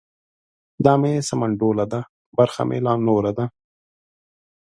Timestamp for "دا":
0.85-0.93